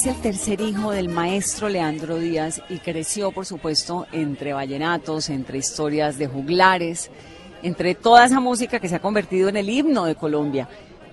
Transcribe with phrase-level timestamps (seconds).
[0.00, 5.58] Es el tercer hijo del maestro Leandro Díaz y creció, por supuesto, entre vallenatos, entre
[5.58, 7.10] historias de juglares,
[7.62, 10.66] entre toda esa música que se ha convertido en el himno de Colombia.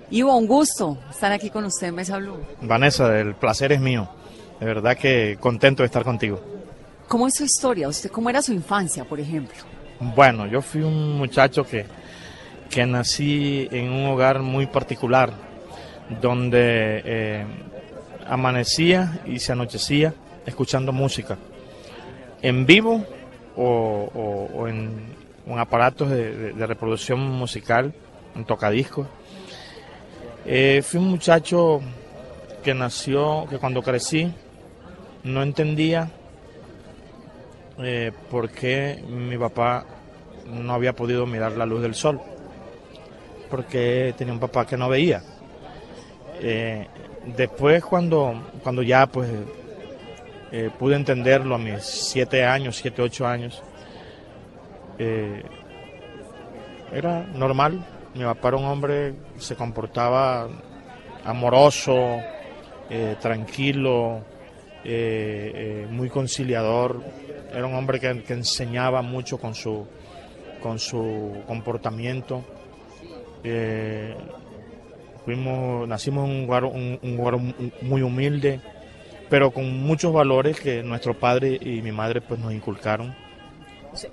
[0.09, 2.37] Ivo, un gusto estar aquí con usted en Mesa Blue.
[2.61, 4.07] Vanessa, el placer es mío.
[4.57, 6.39] De verdad que contento de estar contigo.
[7.09, 7.89] ¿Cómo es su historia?
[7.89, 9.57] ¿Usted cómo era su infancia, por ejemplo?
[9.99, 11.85] Bueno, yo fui un muchacho que,
[12.69, 15.33] que nací en un hogar muy particular,
[16.21, 17.45] donde eh,
[18.27, 20.13] amanecía y se anochecía
[20.45, 21.37] escuchando música,
[22.41, 23.05] en vivo
[23.55, 27.93] o, en, en aparatos de reproducción musical,
[28.35, 29.07] en tocadiscos.
[30.45, 31.81] Eh, fui un muchacho
[32.63, 34.31] que nació, que cuando crecí
[35.23, 36.09] no entendía
[37.79, 39.85] eh, por qué mi papá
[40.45, 42.21] no había podido mirar la luz del sol,
[43.49, 45.21] porque tenía un papá que no veía.
[46.39, 46.87] Eh,
[47.35, 48.33] después cuando,
[48.63, 49.29] cuando ya pues
[50.51, 53.61] eh, pude entenderlo a mis siete años, siete, ocho años,
[54.97, 55.43] eh,
[56.91, 57.85] era normal.
[58.13, 60.47] Mi papá era un hombre se comportaba
[61.25, 62.19] amoroso,
[62.89, 64.21] eh, tranquilo,
[65.89, 67.03] muy conciliador.
[67.53, 69.85] Era un hombre que, que enseñaba mucho con su,
[70.61, 72.43] con su comportamiento.
[75.27, 77.35] Fuimos, nacimos en un lugar, un- un lugar
[77.81, 78.61] muy humilde,
[79.29, 83.13] pero con muchos valores que nuestro padre y mi madre pues nos inculcaron.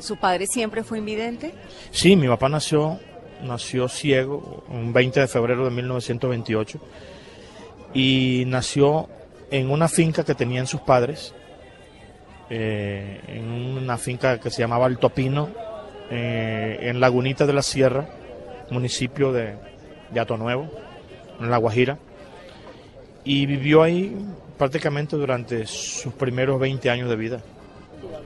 [0.00, 1.54] ¿Su padre siempre fue invidente?
[1.92, 2.98] Sí, mi papá nació,
[3.44, 6.80] nació ciego un 20 de febrero de 1928
[7.92, 9.08] y nació
[9.52, 11.32] en una finca que tenían sus padres,
[12.50, 13.44] eh, en
[13.78, 15.48] una finca que se llamaba Alto Pino,
[16.10, 18.08] eh, en Lagunita de la Sierra,
[18.70, 19.54] municipio de,
[20.10, 20.68] de Atonuevo,
[21.40, 21.98] en La Guajira,
[23.24, 24.16] y vivió ahí
[24.58, 27.40] prácticamente durante sus primeros 20 años de vida.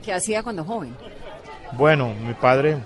[0.03, 0.95] ¿Qué hacía cuando joven?
[1.73, 2.77] Bueno, mi padre,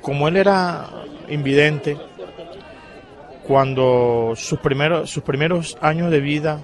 [0.00, 0.88] como él era
[1.28, 1.96] invidente,
[3.46, 6.60] cuando sus primeros, sus primeros años de vida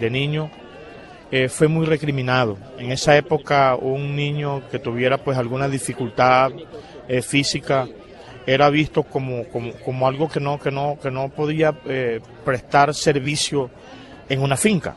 [0.00, 0.50] de niño
[1.30, 2.56] eh, fue muy recriminado.
[2.78, 6.52] En esa época un niño que tuviera pues alguna dificultad
[7.06, 7.86] eh, física
[8.50, 12.94] era visto como, como, como algo que no, que no, que no podía eh, prestar
[12.94, 13.70] servicio
[14.28, 14.94] en una finca.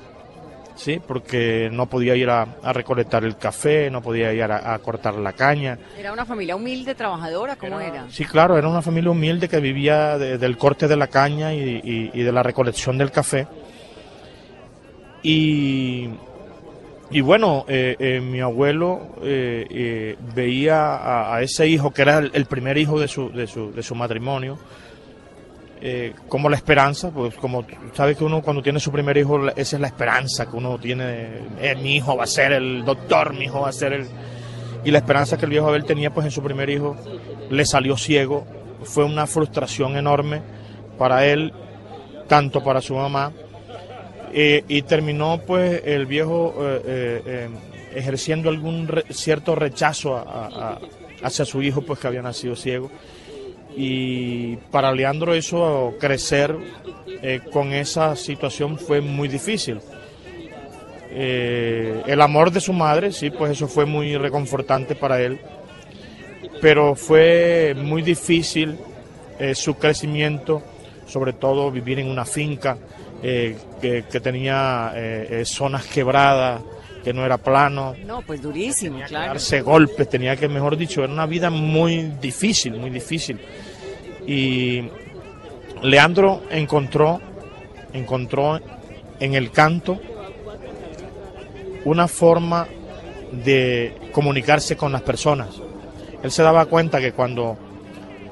[0.73, 1.00] ¿sí?
[1.06, 5.13] porque no podía ir a, a recolectar el café, no podía ir a, a cortar
[5.16, 5.78] la caña.
[6.00, 7.56] ¿Era una familia humilde, trabajadora?
[7.56, 8.06] ¿Cómo era?
[8.09, 11.59] Sí, claro, era una familia humilde que vivía de- del corte de la caña y,
[11.84, 13.45] y- y de la recolección del café.
[15.22, 16.09] Y,
[17.11, 22.31] y bueno, eh, eh, mi abuelo eh, eh, veía a, ese hijo, que era el,
[22.33, 24.57] el primer hijo de su, de su, de su matrimonio,
[26.27, 29.81] como la esperanza, pues como sabes que uno cuando tiene su primer hijo, esa es
[29.81, 31.39] la esperanza que uno tiene,
[31.81, 34.07] mi hijo va a ser el doctor, mi hijo va a ser el...
[34.85, 36.95] Y la esperanza que el viejo Abel tenía pues en su primer hijo
[37.49, 38.46] le salió ciego,
[38.84, 40.43] fue una frustración enorme
[40.99, 41.52] para él,
[42.28, 43.31] tanto para su mamá,
[44.33, 47.49] eh, y terminó pues el viejo eh, eh, eh,
[47.95, 50.23] ejerciendo algún cierto rechazo
[51.22, 52.89] hacia su hijo pues que había nacido ciego.
[53.75, 56.55] Y para Leandro eso crecer
[57.53, 59.79] con esa situación fue muy difícil.
[61.13, 65.39] El amor de su madre, sí, pues eso fue muy reconfortante para él,
[66.61, 68.78] pero fue muy difícil
[69.53, 70.61] su crecimiento,
[71.07, 72.78] sobre todo vivir en una finca
[73.23, 76.62] eh, que, que tenía eh, eh, zonas quebradas,
[77.03, 79.28] que no era plano, No, pues durísimo, claro.
[79.34, 83.40] darse golpes, tenía que, mejor dicho, era una vida muy difícil, muy difícil.
[84.28, 84.84] Y
[85.82, 87.20] Leandro encontró,
[87.94, 88.59] encontró
[89.20, 90.00] en el canto
[91.85, 92.67] una forma
[93.32, 95.50] de comunicarse con las personas.
[96.22, 97.58] Él se daba cuenta que cuando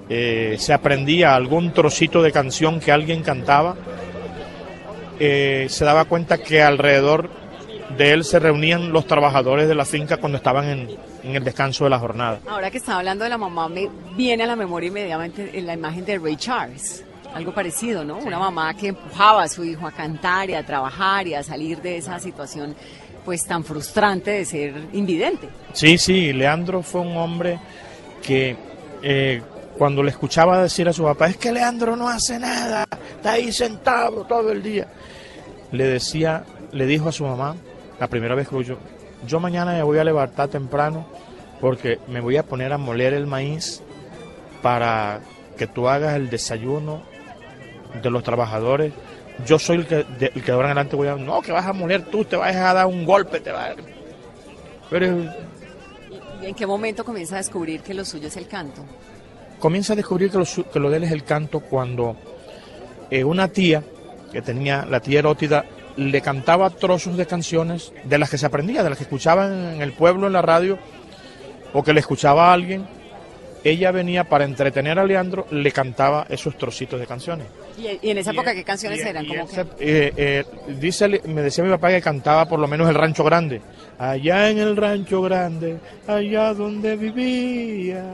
[0.10, 3.76] eh, se aprendía algún trocito de canción que alguien cantaba,
[5.20, 7.30] eh, se daba cuenta que alrededor
[7.98, 10.90] de él se reunían los trabajadores de la finca cuando estaban en,
[11.24, 12.40] en el descanso de la jornada.
[12.48, 15.74] Ahora que estaba hablando de la mamá, me viene a la memoria inmediatamente en la
[15.74, 17.04] imagen de Ray Charles.
[17.34, 18.18] Algo parecido, ¿no?
[18.18, 21.80] Una mamá que empujaba a su hijo a cantar y a trabajar y a salir
[21.82, 22.76] de esa situación
[23.24, 25.50] pues tan frustrante de ser invidente.
[25.74, 27.60] Sí, sí, Leandro fue un hombre
[28.24, 28.56] que
[29.04, 29.42] eh,
[29.78, 32.86] cuando le escuchaba decir a su papá, es que Leandro no hace nada,
[33.20, 34.88] está ahí sentado todo el día,
[35.74, 37.58] le decía, le dijo a su mamá,
[38.00, 38.78] la primera vez que lo oyó,
[39.28, 41.06] yo mañana me voy a levantar temprano
[41.60, 43.82] porque me voy a poner a moler el maíz
[44.62, 45.20] para
[45.58, 47.02] que tú hagas el desayuno
[48.02, 48.94] de los trabajadores.
[49.46, 51.16] Yo soy el que de, el que de ahora en adelante voy a...
[51.16, 53.76] No, que vas a moler tú, te vas a dar un golpe, te vas a...
[54.90, 55.08] Pero
[56.42, 58.86] ¿Y en qué momento comienza a descubrir que lo suyo es el canto?
[59.60, 62.16] comienza a descubrir que lo, que lo de él es el canto cuando
[63.12, 63.84] eh, una tía,
[64.32, 65.66] que tenía, la tía erótida,
[65.98, 69.82] le cantaba trozos de canciones de las que se aprendía, de las que escuchaban en
[69.82, 70.78] el pueblo, en la radio,
[71.74, 72.86] o que le escuchaba a alguien.
[73.62, 77.46] Ella venía para entretener a Leandro, le cantaba esos trocitos de canciones.
[77.78, 79.26] ¿Y, en esa época Y- qué canciones y- eran?
[79.26, 80.44] Como que- eh, eh,
[80.80, 83.60] dice, me decía mi papá que cantaba por lo menos el Rancho Grande.
[83.98, 85.78] Allá en el Rancho Grande,
[86.08, 88.06] allá donde vivía,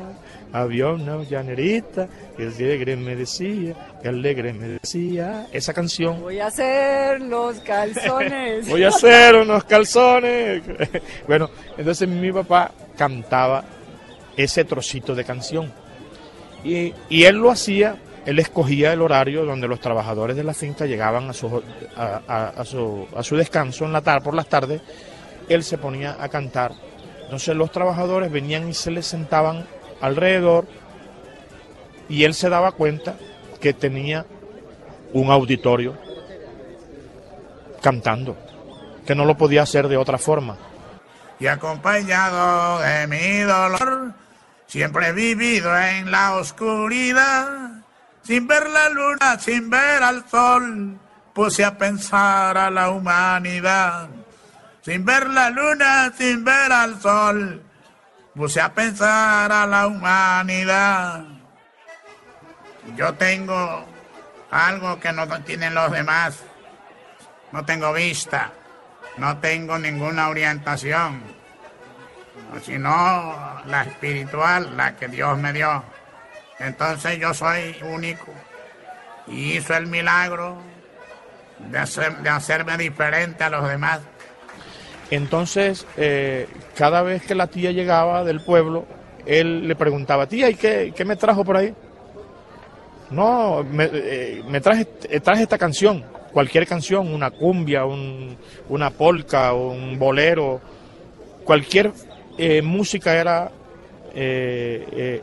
[0.61, 2.07] había una llanerita
[2.37, 5.47] que alegre me decía, que alegre me decía.
[5.51, 6.21] Esa canción.
[6.21, 8.67] Voy a hacer los calzones.
[8.69, 10.63] Voy a hacer unos calzones.
[11.27, 13.63] bueno, entonces mi papá cantaba
[14.37, 15.71] ese trocito de canción.
[16.63, 20.85] Y, y él lo hacía, él escogía el horario donde los trabajadores de la finca
[20.85, 21.61] llegaban a su,
[21.95, 24.81] a, a- a su, a su descanso en la tarde, por las tardes,
[25.47, 26.71] él se ponía a cantar.
[27.23, 29.65] Entonces los trabajadores venían y se les sentaban
[30.01, 30.65] alrededor
[32.09, 33.15] y él se daba cuenta
[33.59, 34.25] que tenía
[35.13, 35.97] un auditorio
[37.81, 38.37] cantando,
[39.05, 40.57] que no lo podía hacer de otra forma.
[41.39, 44.13] y acompañado de mi dolor,
[44.67, 47.83] siempre he vivido en la oscuridad,
[48.23, 50.97] sin ver la luna, sin ver al sol,
[51.33, 54.07] puse a pensar a la humanidad,
[54.81, 57.61] sin ver la luna, sin ver al sol,
[58.35, 61.23] puse a pensar a la humanidad.
[62.95, 63.85] Yo tengo
[64.51, 66.39] algo que no tienen los demás,
[67.51, 68.51] no tengo vista
[69.17, 71.21] no tengo ninguna orientación,
[72.61, 75.83] sino la espiritual, la que Dios me dio.
[76.59, 78.33] Entonces yo soy único
[79.27, 80.57] y hizo el milagro
[81.59, 81.79] de,
[82.21, 84.01] de hacerme diferente a los demás.
[85.11, 88.85] Entonces, eh, cada vez que la tía llegaba del pueblo,
[89.25, 91.73] él le preguntaba, tía, ¿y qué, qué me trajo por ahí?
[93.11, 96.03] No, me, eh, eh, traje esta canción,
[96.33, 98.35] cualquier canción, una cumbia, un-
[98.69, 100.59] una polca, un bolero,
[101.43, 101.91] cualquier
[102.63, 103.51] música era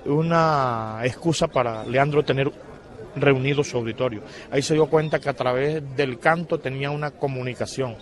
[0.07, 2.51] una excusa para Leandro tener
[3.17, 4.23] reunido su auditorio.
[4.51, 7.97] Ahí se dio cuenta que a través del canto tenía una comunicación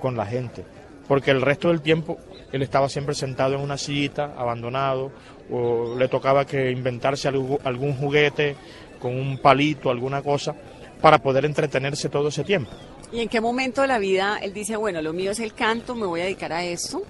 [0.00, 0.64] con la gente,
[1.08, 2.18] porque el resto del tiempo
[2.52, 5.10] él estaba siempre sentado en una sillita, abandonado,
[5.50, 8.56] o le tocaba que inventarse algún juguete
[9.00, 10.54] con un palito, alguna cosa,
[11.00, 12.70] para poder entretenerse todo ese tiempo.
[13.12, 15.94] ¿Y en qué momento de la vida él dice, bueno, lo mío es el canto,
[15.94, 17.02] me voy a dedicar a esto?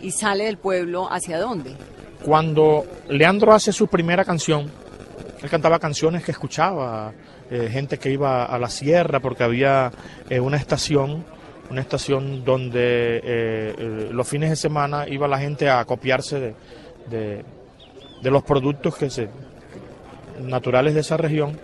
[0.00, 1.74] Y sale del pueblo, ¿hacia dónde?
[2.24, 4.70] Cuando Leandro hace su primera canción,
[5.42, 7.12] él cantaba canciones que escuchaba,
[7.50, 9.90] eh, gente que iba a la sierra porque había
[10.30, 11.24] eh, una estación,
[11.70, 16.54] una estación donde eh, los fines de semana iba la gente a copiarse de,
[17.10, 17.44] de-
[18.30, 19.28] los productos que se,
[20.40, 21.58] naturales de esa región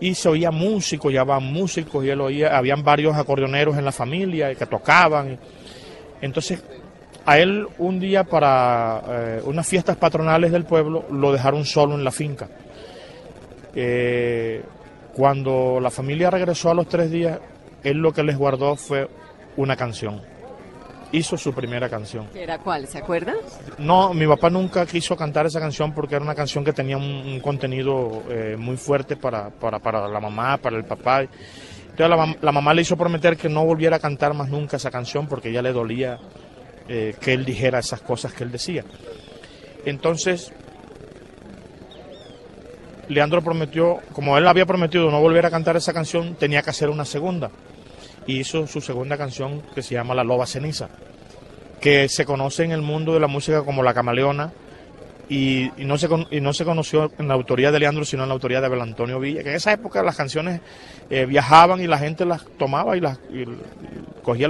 [0.00, 4.54] y se oía músicos, van músicos y él oía, habían varios acordeoneros en la familia
[4.54, 5.38] que tocaban.
[6.22, 6.62] Entonces,
[7.26, 12.04] a él un día para eh, unas fiestas patronales del pueblo lo dejaron solo en
[12.04, 12.48] la finca.
[13.74, 14.62] Eh,
[15.14, 17.38] cuando la familia regresó a los tres días,
[17.84, 19.08] él lo que les guardó fue
[19.56, 20.22] una canción.
[21.12, 22.28] Hizo su primera canción.
[22.28, 22.86] ¿Que ¿Era cuál?
[22.86, 23.34] ¿Se acuerda?
[23.78, 27.02] No, mi papá nunca quiso cantar esa canción porque era una canción que tenía un,
[27.02, 31.22] un contenido eh, muy fuerte para, para, para la mamá, para el papá.
[31.22, 35.26] Entonces la mamá le hizo prometer que no volviera a cantar más nunca esa canción
[35.26, 36.18] porque ya le dolía
[36.88, 38.84] eh, que él dijera esas cosas que él decía.
[39.84, 40.52] Entonces,
[43.10, 46.88] Leandro prometió, como él había prometido no volver a cantar esa canción, tenía que hacer
[46.88, 47.50] una segunda.
[48.26, 50.88] Y hizo su segunda canción que se llama La Loba Ceniza,
[51.80, 54.52] que se conoce en el mundo de la música como La Camaleona,
[55.28, 58.34] y, no se, y no se conoció en la autoría de Leandro, sino en la
[58.34, 60.60] autoría de Abel Antonio Villa, que en esa época las canciones
[61.08, 63.18] eh, viajaban y la gente las tomaba y las
[64.22, 64.48] cogía,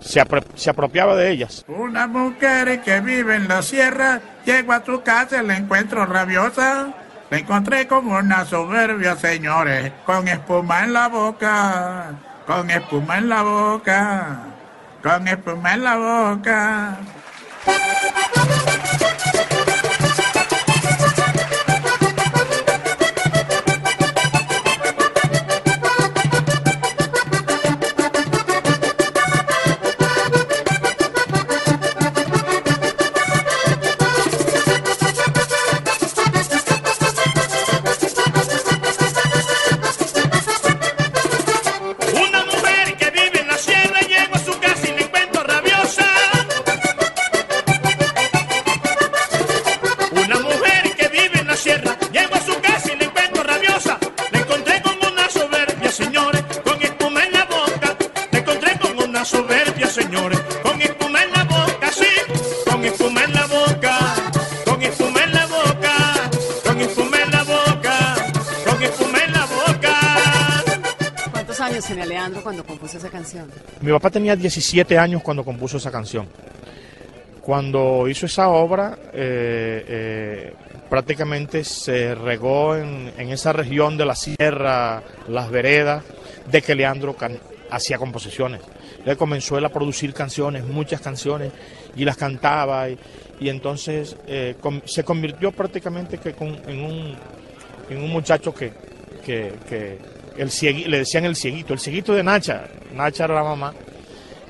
[0.00, 0.22] se,
[0.54, 1.64] se, apropiaba de ellas.
[1.68, 6.94] Una mujer que vive en la sierra, llego a tu casa y la encuentro rabiosa.
[7.30, 12.12] La encontré como una soberbia, señores, con espuma en la boca,
[12.44, 14.38] con espuma en la boca,
[15.00, 16.98] con espuma en la boca.
[73.82, 76.28] Mi papá tenía 17 años cuando compuso esa canción.
[77.40, 80.54] Cuando hizo esa obra, eh, eh,
[80.90, 86.04] prácticamente se regó en, esa región de la sierra, las veredas,
[86.50, 87.16] de que Leandro
[87.70, 88.60] hacía composiciones.
[89.06, 91.50] Él comenzó él a producir canciones, muchas canciones,
[91.96, 92.98] y las cantaba, y,
[93.48, 97.16] entonces eh, se convirtió prácticamente que en, un,
[97.88, 98.72] en un muchacho que,
[99.24, 99.98] que
[100.36, 100.50] el
[100.90, 103.74] le decían el cieguito, el cieguito de Nacha, Nacha era la mamá.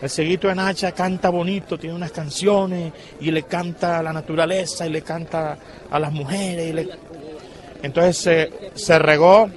[0.00, 4.86] El cieguito de Nacha canta bonito, tiene unas canciones y le canta a la naturaleza
[4.86, 5.58] y le canta
[5.90, 6.74] a las mujeres.
[6.74, 6.88] Y
[7.82, 9.50] Entonces se, regó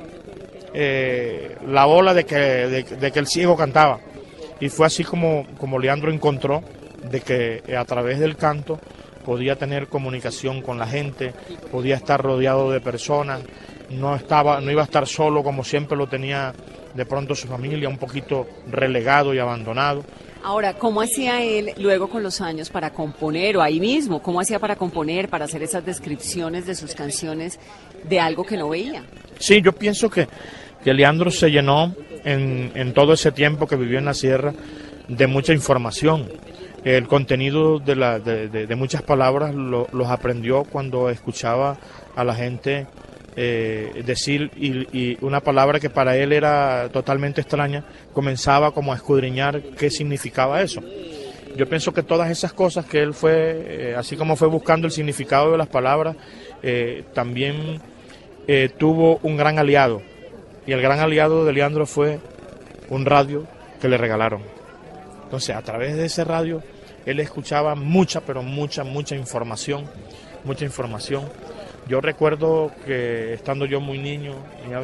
[0.74, 4.00] eh, la bola de que, de, que el ciego cantaba.
[4.60, 6.62] Y fue así como, como Leandro encontró
[7.10, 8.80] de que eh, a través del canto
[9.24, 11.34] podía tener comunicación con la gente,
[11.72, 13.42] podía estar rodeado de personas,
[13.94, 16.54] no estaba, no iba a estar solo como siempre lo tenía
[16.94, 20.04] de pronto su familia, un poquito relegado y abandonado.
[20.44, 24.22] Ahora, ¿cómo hacía él luego con los años para componer o ahí mismo?
[24.22, 27.60] ¿Cómo hacía para componer, para hacer esas descripciones de sus canciones
[28.04, 29.04] de algo que no veía?
[29.40, 30.28] Sí, yo pienso que,
[30.84, 31.96] que Leandro se llenó
[32.26, 34.54] en, en todo ese tiempo que vivió en la sierra
[35.08, 36.30] de mucha información.
[36.84, 41.78] El contenido de, la, de, de, muchas palabras los aprendió cuando escuchaba
[42.16, 42.88] a la gente
[43.36, 49.62] eh, decir y, una palabra que para él era totalmente extraña, comenzaba como a escudriñar
[49.78, 50.82] qué significaba eso.
[51.56, 54.92] Yo pienso que todas esas cosas que él fue, eh, así como fue buscando el
[54.92, 56.16] significado de las palabras,
[56.62, 57.82] eh, también
[58.78, 60.02] tuvo un gran aliado.
[60.68, 62.20] Y el gran aliado de Leandro fue
[62.90, 63.48] un radio
[63.82, 64.42] que le regalaron.
[65.24, 66.62] Entonces, a través de ese radio,
[67.06, 69.86] él escuchaba mucha, pero mucha, mucha información,
[70.44, 71.24] mucha información
[71.88, 74.34] yo recuerdo que estando yo muy niño,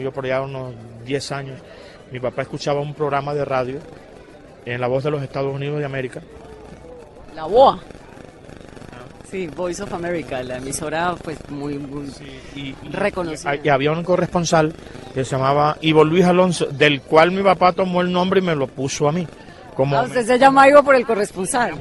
[0.01, 0.74] yo por allá unos
[1.06, 1.60] 10 años,
[2.12, 3.79] mi papá escuchaba un programa de radio
[4.65, 6.22] en la voz de los Estados Unidos de América.
[7.36, 7.79] La BOA.
[9.29, 11.79] Sí, Voice of America, la emisora pues muy,
[12.91, 13.56] reconocida.
[13.63, 14.74] Y, había un corresponsal
[15.13, 18.56] que se llamaba Ivo Luis Alonso, del cual mi papá tomó el nombre y me
[18.56, 19.27] lo puso a mí.
[19.75, 21.75] Como ah, usted se llama Ivo por el corresponsal.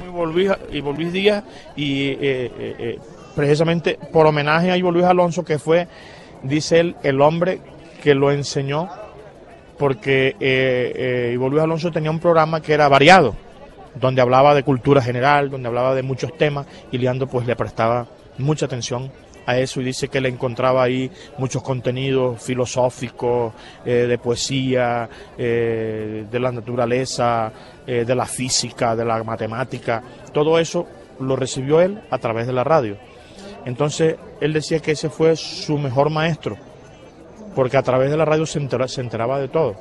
[0.71, 1.43] Ivo Luis, Díaz
[1.75, 2.99] y eh, eh, eh
[3.39, 5.87] precisamente por homenaje a Ivo Luis Alonso, que fue,
[6.43, 7.61] dice él, el hombre
[8.03, 8.89] que lo enseñó,
[9.77, 13.37] porque eh, eh, Ivo Luis Alonso tenía un programa que era variado,
[13.95, 18.07] donde hablaba de cultura general, donde hablaba de muchos temas, y Leandro pues le prestaba
[18.39, 19.09] mucha atención
[19.45, 23.53] a eso y dice que le encontraba ahí muchos contenidos filosóficos,
[23.85, 27.53] eh, de poesía, de la naturaleza,
[27.87, 30.03] de la física, de la matemática,
[30.33, 30.85] todo eso
[31.21, 32.97] lo recibió él a través de la radio.
[33.65, 36.57] Entonces él decía que ese fue su mejor maestro,
[37.55, 39.75] porque a través de la radio se, enteraba de todo.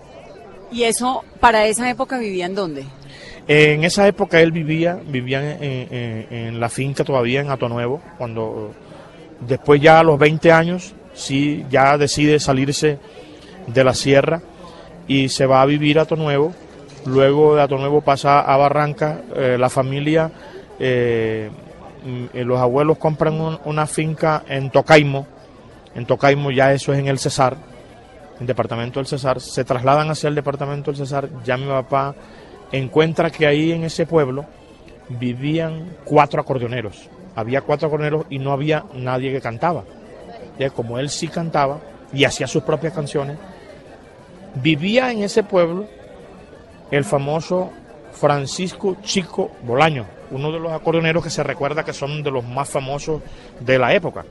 [0.71, 2.85] ¿Y eso para esa época vivía en dónde?
[3.47, 8.75] En esa época él vivía, vivía en, la finca todavía en Ato Nuevo, cuando
[9.41, 12.99] después ya a los 20 años, sí, ya decide salirse
[13.67, 14.43] de la sierra
[15.07, 16.53] y se va a vivir a Ato Nuevo
[17.09, 20.31] Luego de Ato Nuevo pasa a Barranca, eh, la familia,
[20.79, 21.51] eh,
[22.35, 25.27] los abuelos compran un- una finca en Tocaimo,
[25.95, 27.55] en Tocaimo ya eso es en el Cesar,
[28.37, 32.15] en el departamento del Cesar, se trasladan hacia el departamento del Cesar, ya mi papá
[32.73, 34.45] encuentra que ahí en ese pueblo
[35.09, 39.85] vivían cuatro acordeoneros, había cuatro acordeoneros y no había nadie que cantaba.
[40.75, 41.79] Como él sí cantaba
[42.13, 43.39] y hacía sus propias canciones,
[44.57, 45.87] vivía en ese pueblo
[46.91, 47.71] el famoso
[48.13, 52.69] Francisco Chico Bolaño, uno de los acordeoneros que se recuerda que son de los más
[52.69, 53.23] famosos
[53.61, 54.25] de la época.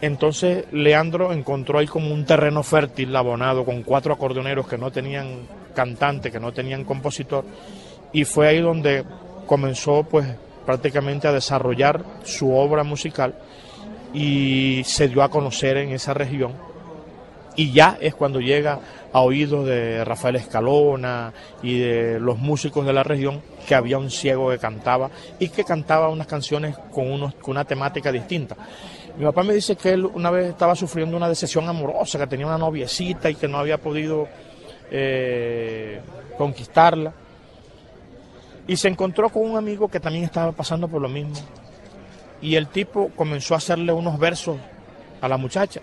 [0.00, 5.46] Entonces Leandro encontró ahí como un terreno fértil, abonado, con cuatro acordeoneros que no tenían
[5.74, 7.44] cantante, que no tenían compositor,
[8.12, 9.04] y fue ahí donde
[9.46, 10.26] comenzó pues
[10.66, 13.34] prácticamente a desarrollar su obra musical
[14.12, 16.52] y se dio a conocer en esa región
[17.56, 18.80] y ya es cuando llega
[19.12, 24.10] a oídos de Rafael Escalona y de los músicos de la región que había un
[24.10, 28.56] ciego que cantaba y que cantaba unas canciones con, unos, con una temática distinta.
[29.18, 32.46] Mi papá me dice que él una vez estaba sufriendo una decepción amorosa, que tenía
[32.46, 34.26] una noviecita y que no había podido
[34.90, 36.00] eh,
[36.38, 37.12] conquistarla.
[38.66, 41.34] Y se encontró con un amigo que también estaba pasando por lo mismo.
[42.40, 44.56] Y el tipo comenzó a hacerle unos versos
[45.20, 45.82] a la muchacha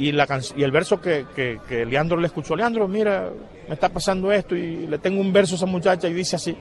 [0.00, 3.28] y, el verso que, Leandro le escuchó, Leandro, mira,
[3.68, 6.56] me está pasando esto y le tengo un verso a esa muchacha y dice así,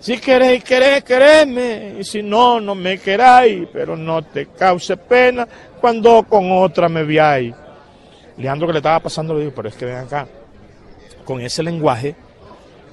[0.00, 5.46] si queréis, queréis, queréisme, y si no, no me queráis, pero no te cause pena
[5.80, 7.54] cuando con otra me veáis.
[8.36, 10.26] Leandro que le estaba pasando le dijo, pero es que ven acá,
[11.24, 12.16] con ese lenguaje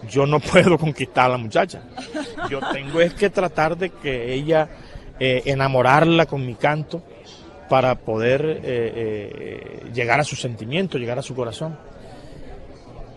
[0.08, 1.82] yo no puedo conquistar a la muchacha.
[2.48, 4.70] Yo tengo que tratar de que ella,
[5.20, 7.02] eh, enamorarla con mi canto
[7.70, 11.78] para poder eh, eh, llegar a su sentimiento, llegar a su corazón.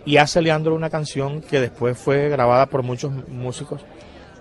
[0.04, 3.84] Y hace Leandro una canción que después fue grabada por muchos músicos,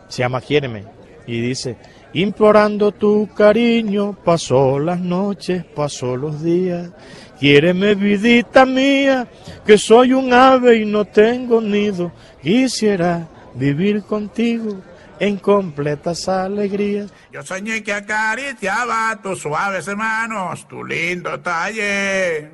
[0.07, 0.83] se llama Quiéreme,
[1.25, 1.77] y dice,
[2.13, 6.91] implorando tu cariño, pasó las noches, pasó los días,
[7.39, 9.27] quiéreme vidita mía,
[9.65, 14.77] que soy un ave y no tengo nido, quisiera vivir contigo
[15.19, 17.11] en completas alegrías.
[17.31, 22.51] Yo soñé que acariciaba tus suaves manos, tu lindo talle.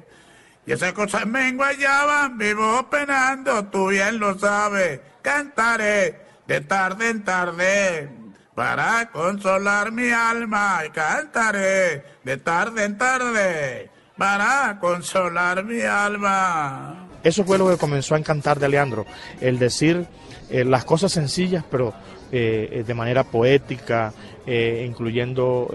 [0.66, 5.00] Y esas cosas me enguayaban, vivo penando, tú bien lo sabes.
[5.22, 8.10] Cantaré de tarde en tarde
[8.56, 10.84] para consolar mi alma.
[10.86, 17.08] Y cantaré de tarde en tarde para consolar mi alma.
[17.24, 19.06] Eso fue lo que comenzó a encantar de Leandro,
[19.40, 20.08] el decir
[20.50, 21.94] eh, las cosas sencillas, pero
[22.32, 24.14] eh, eh, de manera poética,
[24.48, 25.70] eh, incluyendo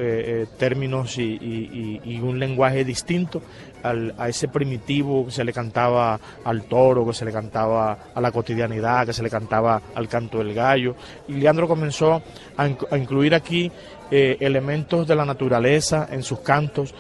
[0.59, 3.43] términos y, un lenguaje distinto
[3.83, 8.21] al- a ese primitivo que se le cantaba al toro, que se le cantaba a
[8.21, 10.97] la cotidianidad, que se le cantaba al canto del gallo.
[11.29, 12.15] Y Leandro comenzó
[12.57, 13.71] a, a incluir aquí
[14.11, 16.95] elementos de la naturaleza en sus cantos,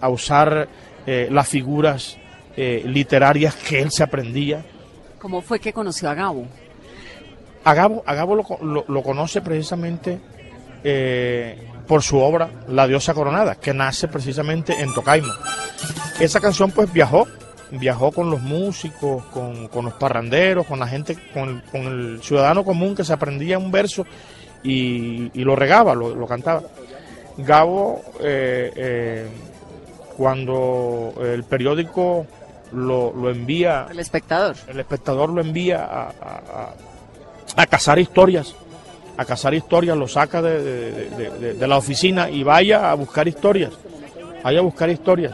[0.00, 0.68] a usar
[1.06, 2.18] las figuras
[2.56, 4.62] literarias que él se aprendía.
[5.20, 6.46] ¿Cómo fue que conoció a Gabo?
[7.66, 10.20] A Gabo, a Gabo lo, lo- lo conoce precisamente
[10.84, 15.34] eh, por su obra La diosa coronada, que nace precisamente en Tocaima.
[16.20, 17.26] Esa canción pues viajó,
[17.72, 22.64] viajó con los músicos, con, con los parranderos, con la gente, con, con el ciudadano
[22.64, 24.06] común que se aprendía un verso
[24.62, 26.62] y, y lo regaba, lo, lo cantaba.
[27.38, 29.26] Gabo, eh, eh,
[30.16, 32.26] cuando el periódico
[32.72, 34.56] lo, lo envía El espectador.
[34.68, 36.74] el espectador lo envía a, a- a-
[37.56, 38.54] a cazar historias,
[39.16, 43.72] a cazar historias, lo saca de, de- de- la oficina y vaya a buscar historias,
[44.44, 45.32] vaya a buscar historias.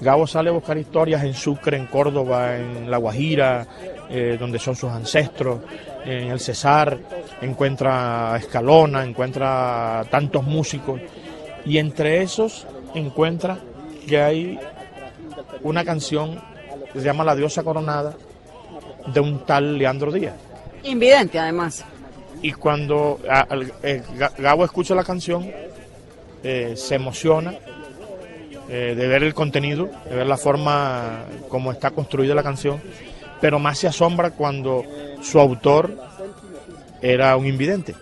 [0.00, 3.66] Gabo sale a buscar historias en Sucre, en Córdoba, en La Guajira,
[4.10, 5.60] eh, donde son sus ancestros,
[6.04, 6.98] en el Cesar,
[7.40, 11.00] encuentra a Escalona, encuentra a tantos músicos,
[11.64, 13.58] y entre esos encuentra
[14.06, 14.58] que hay
[15.62, 16.38] una canción
[16.92, 18.14] que se llama La diosa coronada
[19.06, 20.34] de un tal Leandro Díaz.
[20.84, 21.84] Invidente, además.
[22.42, 23.46] Y cuando a-
[24.38, 25.50] Gabo escucha la canción,
[26.42, 27.54] eh, se emociona
[28.68, 32.80] eh, de ver el contenido, de ver la forma como está construida la canción,
[33.40, 34.84] pero más se asombra cuando
[35.22, 35.96] su autor
[37.02, 37.94] era un invidente.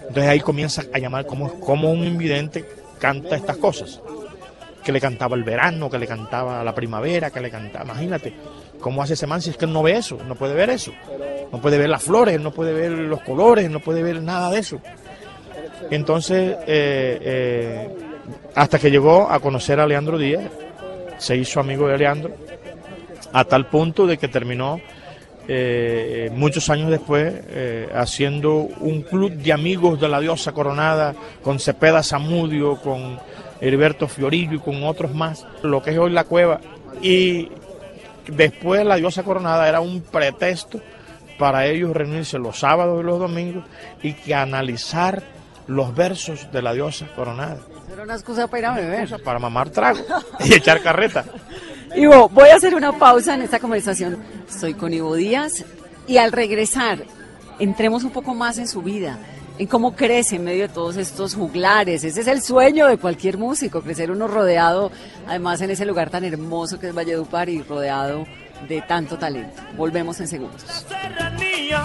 [0.00, 2.64] Entonces ahí comienza a llamar como, como un invidente
[2.98, 4.00] canta estas cosas.
[4.84, 8.34] Que le cantaba el verano, que le cantaba la primavera, que le cantaba, imagínate,
[8.80, 10.18] ¿cómo hace ese man si es que él no ve eso?
[10.26, 10.92] No puede ver eso.
[11.52, 14.58] No puede ver las flores, no puede ver los colores, no puede ver nada de
[14.58, 14.80] eso.
[15.90, 17.88] Entonces, eh, eh,
[18.54, 20.44] hasta que llegó a conocer a Leandro Díaz,
[21.18, 22.34] se hizo amigo de Leandro,
[23.34, 24.80] a tal punto de que terminó
[25.46, 27.34] eh, muchos años después,
[27.94, 33.18] haciendo un club de amigos de la diosa coronada, con Cepeda Zamudio, con
[33.60, 36.60] Heriberto Fiorillo y con otros más, lo que es hoy la cueva.
[37.02, 37.50] Y
[38.26, 40.80] después la diosa coronada era un pretexto
[41.42, 43.64] para ellos reunirse los sábados y los domingos
[44.00, 45.24] y que analizar
[45.66, 47.58] los versos de la diosa coronada.
[47.92, 49.22] Era una excusa para ir a beber.
[49.24, 49.98] Para mamar trago
[50.44, 51.24] y echar carreta.
[51.96, 54.18] Ivo, voy a hacer una pausa en esta conversación.
[54.48, 55.64] Estoy con Ivo Díaz
[56.06, 57.02] y al regresar,
[57.58, 59.18] entremos un poco más en su vida,
[59.58, 62.04] en cómo crece en medio de todos estos juglares.
[62.04, 64.92] Ese es el sueño de cualquier músico, crecer uno rodeado,
[65.26, 68.26] además en ese lugar tan hermoso que es Valledupar y rodeado
[68.68, 69.62] de tanto talento.
[69.76, 70.62] Volvemos en segundos.
[70.88, 71.84] serranía,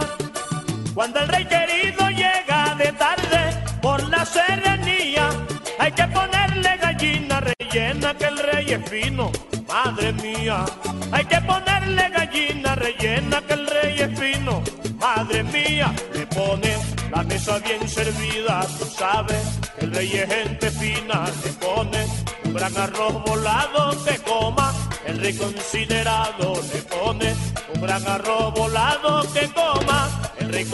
[0.94, 5.30] cuando el rey querido llega de tarde por la serranía,
[5.80, 9.32] hay que ponerle gallina rellena que el rey es fino,
[9.68, 10.66] madre mía.
[11.12, 14.62] Hay que ponerle gallina rellena que el rey es fino,
[14.98, 15.94] madre mía.
[16.13, 16.76] Le pone
[17.12, 21.26] la mesa bien servida, tú sabes que el rey es gente fina.
[21.44, 22.06] Le pone
[22.46, 24.74] un gran arroz volado que coma
[25.08, 26.54] el rey considerado.
[26.74, 27.36] Le pone
[27.74, 30.65] un gran arroz volado que coma el rey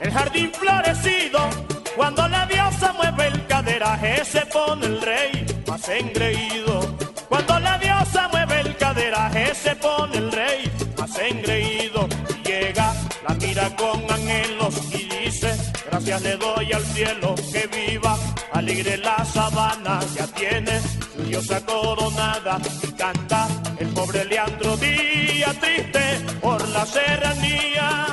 [0.00, 1.40] el jardín florecido.
[1.96, 6.96] Cuando la diosa mueve el caderaje se pone el rey más engreído.
[7.28, 12.08] Cuando la diosa mueve el caderaje se pone el rey más engreído.
[12.30, 12.94] Y llega,
[13.28, 15.54] la mira con anhelos y dice,
[15.90, 18.16] gracias le doy al cielo que viva.
[18.52, 20.80] Alegre la sabana ya tiene
[21.14, 23.46] su diosa coronada y canta
[23.78, 26.00] el pobre Leandro Díaz triste
[26.40, 28.09] por la serranía.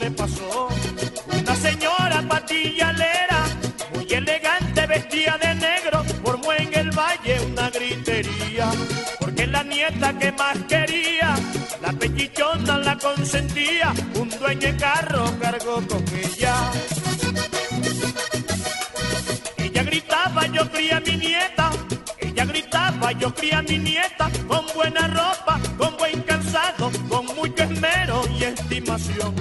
[0.00, 0.68] Le pasó.
[1.38, 3.44] Una señora patillalera,
[3.94, 8.70] muy elegante, vestida de negro, formó en el valle una gritería.
[9.20, 11.34] Porque la nieta que más quería,
[11.82, 16.54] la pechichona la consentía, un dueño de carro cargó con ella.
[19.58, 21.70] Ella gritaba, yo cría mi nieta.
[22.18, 24.30] Ella gritaba, yo cría mi nieta.
[24.48, 29.33] Con buena ropa, con buen calzado, con mucho esmero y estimación.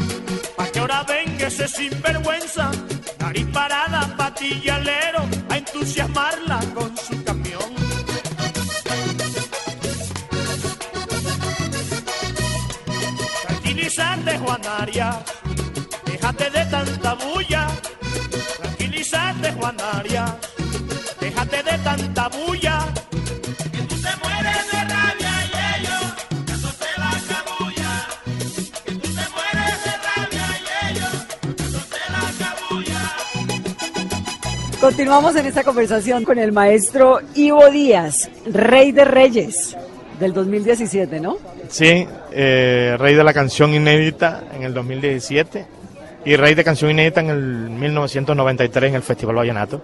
[1.63, 2.71] Ese sinvergüenza,
[3.19, 7.69] nariz parada, patillalero, a entusiasmarla con su camión.
[13.47, 15.23] Tranquilízate, Juanaria,
[16.05, 17.67] déjate de tanta bulla.
[18.61, 20.37] Tranquilízate, Juanaria,
[34.83, 39.77] Continuamos en esta conversación con el maestro Ivo Díaz, Rey de Reyes
[40.19, 41.37] del 2017, ¿no?
[41.69, 45.65] Sí, eh, rey de la canción inédita en el 2017
[46.25, 49.81] y rey de canción inédita en el 1993 en el Festival Vallenato.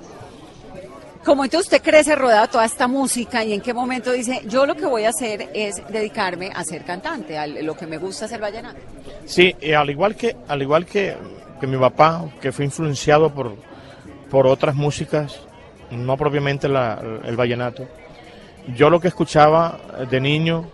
[1.23, 4.65] Como entonces usted crece rodeado de toda esta música y en qué momento dice, yo
[4.65, 8.25] lo que voy a hacer es dedicarme a ser cantante, a lo que me gusta
[8.25, 8.79] el vallenato.
[9.23, 11.15] Sí, y al igual que al igual que,
[11.57, 13.68] que mi papá, que fue influenciado por,
[14.29, 15.39] por otras músicas,
[15.91, 17.87] no propiamente la- el vallenato.
[18.75, 20.69] Yo lo que escuchaba de niño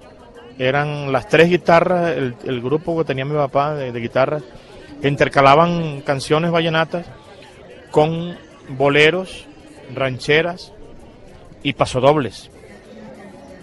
[0.58, 4.44] eran las tres guitarras, el, grupo que tenía mi papá de, guitarras,
[5.04, 7.06] intercalaban canciones vallenatas
[7.92, 8.38] con
[8.70, 9.46] boleros,
[9.94, 10.74] rancheras
[11.64, 12.50] y pasodobles.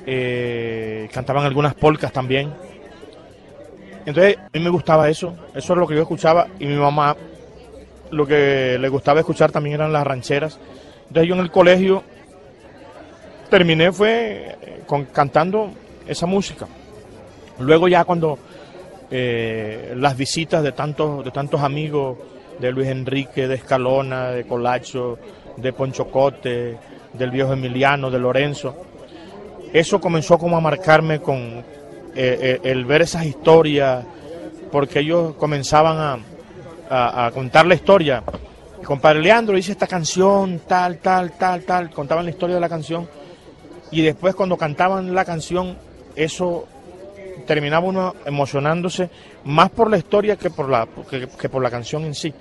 [0.06, 2.52] Eh, cantaban algunas polcas también.
[4.04, 7.16] Entonces, a mí me gustaba eso, eso es lo que yo escuchaba y mi mamá
[8.12, 10.58] lo que le gustaba escuchar también eran las rancheras.
[11.08, 12.04] Entonces yo en el colegio
[13.50, 15.72] terminé fue eh, cantando
[16.06, 16.66] esa música.
[17.58, 18.38] Luego ya cuando
[19.10, 22.18] eh, las visitas de tantos, de tantos amigos,
[22.58, 25.18] de Luis Enrique, de Escalona, de Colacho,
[25.56, 26.78] de Ponchocote,
[27.14, 28.76] del viejo Emiliano, de Lorenzo,
[29.72, 31.64] eso comenzó como a marcarme con
[32.14, 34.04] eh, el ver esas historias,
[34.70, 36.18] porque ellos comenzaban a,
[36.90, 38.22] a contar la historia.
[38.84, 43.08] Compadre Leandro dice esta canción, tal, tal, tal, tal, contaban la historia de la canción
[43.92, 45.76] y después cuando cantaban la canción,
[46.16, 46.66] eso
[47.46, 49.10] terminaba uno emocionándose
[49.44, 50.88] más por la historia que por la,
[51.38, 52.32] que, por la canción en sí.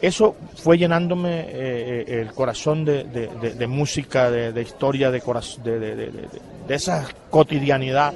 [0.00, 8.12] Eso fue llenándome eh, eh, el corazón de, música, de, historia, de, de, esa cotidianidad.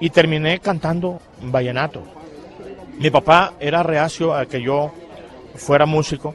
[0.00, 2.02] Y terminé cantando vallenato.
[2.98, 4.92] Mi papá era reacio a que yo
[5.56, 6.34] fuera músico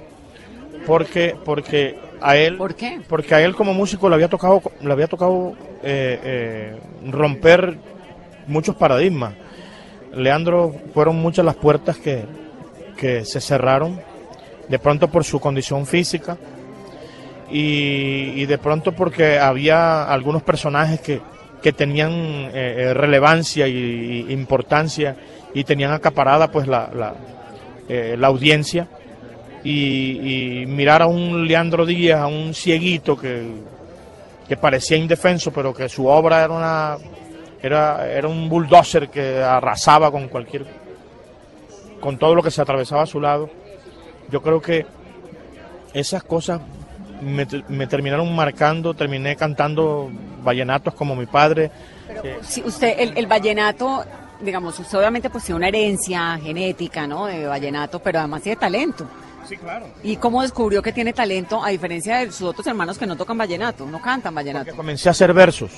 [0.85, 3.01] porque, porque a él, ¿Por qué?
[3.07, 7.77] Porque a él como músico le había tocado, le había tocado eh, eh, romper
[8.47, 9.33] muchos paradigmas.
[10.13, 12.25] Leandro fueron muchas las puertas que,
[12.97, 14.01] que se cerraron,
[14.67, 16.37] de pronto por su condición física
[17.51, 21.21] y, de pronto porque había algunos personajes que,
[21.61, 22.11] que tenían
[22.53, 25.15] eh, relevancia y, importancia
[25.53, 27.15] y tenían acaparada pues la, la,
[28.15, 28.87] la audiencia
[29.63, 33.43] y, mirar a un Leandro Díaz, a un cieguito que,
[34.47, 36.97] que parecía indefenso, pero que su obra era una
[37.61, 40.65] era, era un bulldozer que arrasaba con cualquier
[41.99, 43.49] con todo lo que se atravesaba a su lado.
[44.29, 44.85] Yo creo que
[45.93, 46.61] esas cosas
[47.21, 50.09] me, me terminaron marcando, terminé cantando
[50.41, 51.69] vallenatos como mi padre.
[52.41, 54.05] si usted, el, el vallenato
[54.41, 57.25] digamos, usted obviamente pues tiene una herencia genética, ¿no?
[57.25, 59.05] De vallenato, pero además tiene talento.
[59.47, 59.87] Sí, claro.
[60.03, 63.37] ¿Y cómo descubrió que tiene talento a diferencia de sus otros hermanos que no tocan
[63.37, 64.75] vallenato, no cantan vallenato?
[64.75, 65.71] comencé a hacer versos,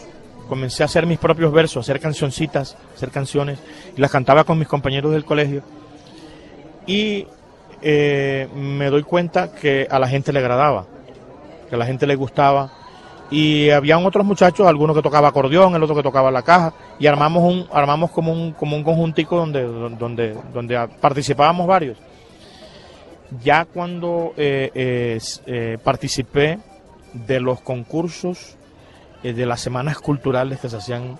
[0.50, 3.60] comencé a hacer mis propios versos, a hacer cancioncitas, hacer canciones,
[3.95, 5.63] y las cantaba con mis compañeros del colegio.
[6.86, 7.28] Y
[7.82, 10.86] eh, me doy cuenta que a la gente le agradaba,
[11.69, 12.71] que a la gente le gustaba.
[13.32, 17.08] Y habían otros muchachos, algunos que tocaba acordeón, el otro que tocaba la caja, y
[17.08, 21.98] armamos un, armamos como un, como un conjuntico donde, donde, donde participábamos varios.
[23.41, 26.60] Ya cuando eh, eh, participé
[27.13, 28.58] de los concursos
[29.24, 31.17] eh, de las semanas culturales que se hacían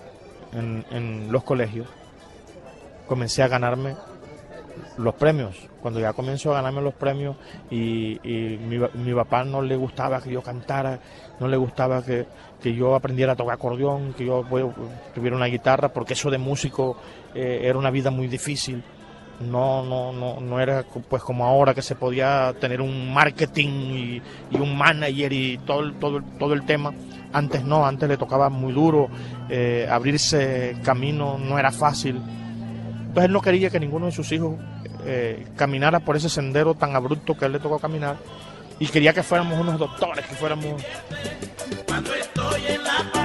[0.52, 1.86] en, los colegios,
[3.06, 3.94] comencé a ganarme
[4.98, 5.56] los premios.
[5.80, 7.36] Cuando ya comenzó a ganarme los premios
[7.70, 8.18] y,
[8.66, 10.98] mi, mi, papá no le gustaba que yo cantara,
[11.40, 12.26] no le gustaba que,
[12.62, 14.44] que yo aprendiera a tocar acordeón, que yo
[15.14, 16.96] tuviera una guitarra, porque eso de músico
[17.34, 18.82] era una vida muy difícil
[19.42, 24.22] no, no, no, no era pues como ahora que se podía tener un marketing y,
[24.56, 26.92] un manager y todo, todo, todo el tema.
[27.32, 29.08] Antes no, antes le tocaba muy duro,
[29.48, 32.20] eh, abrirse camino no era fácil.
[33.12, 34.54] Entonces él no quería que ninguno de sus hijos
[35.04, 38.16] eh, caminara por ese sendero tan abrupto que él le tocó caminar.
[38.78, 40.82] Y quería que fuéramos unos doctores, que fuéramos...
[41.86, 43.21] Cuando estoy en la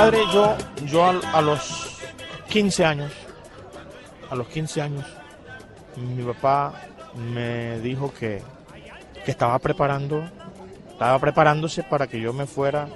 [0.00, 1.98] padre yo, yo a, los
[2.48, 3.12] 15 años,
[4.30, 5.04] a los 15 años,
[5.96, 6.72] mi papá
[7.14, 8.40] me dijo que,
[9.22, 10.24] que estaba preparando,
[10.90, 12.88] estaba preparándose para que yo me fuera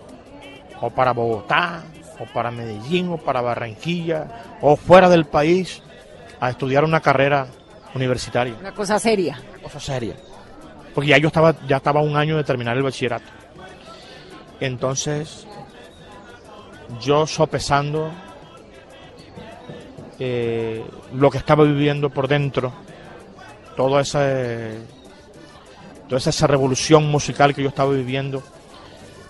[0.80, 1.82] o para Bogotá,
[2.18, 5.82] o para Medellín, o para Barranquilla, o fuera del país
[6.40, 7.48] a estudiar una carrera
[7.94, 8.54] universitaria.
[8.58, 9.38] Una cosa seria.
[9.50, 10.16] Una cosa seria.
[10.94, 13.30] Porque ya yo estaba, ya estaba un año de terminar el bachillerato.
[14.58, 15.46] Entonces,
[17.01, 18.11] yo sopesando
[20.18, 22.73] eh, lo que estaba viviendo por dentro,
[23.77, 24.25] toda esa,
[26.09, 28.42] toda esa, revolución musical que yo estaba viviendo,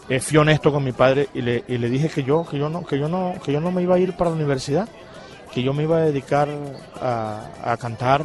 [0.09, 2.99] eh, fui honesto con mi padre y le, dije que yo, que yo no, que
[2.99, 4.89] yo no, que yo no me iba a ir para la universidad,
[5.53, 6.49] que yo me iba a dedicar
[7.01, 8.23] a, cantar,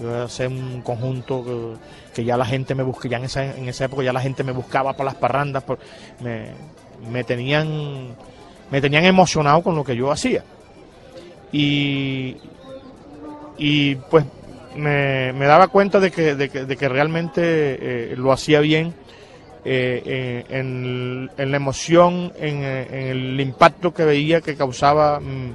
[0.00, 1.76] iba a hacer un conjunto
[2.14, 4.42] que, ya la gente me buscaba, ya en esa, en esa época ya la gente
[4.42, 5.62] me buscaba por las parrandas,
[6.20, 6.46] me,
[7.10, 8.16] me tenían
[8.70, 10.44] me tenían emocionado con lo que yo hacía.
[11.52, 12.36] Y,
[13.56, 14.24] y pues
[14.76, 18.94] me, daba cuenta de que, de que, realmente eh, lo hacía bien
[19.64, 25.54] eh, en, la emoción, en, el impacto que veía que causaba mm,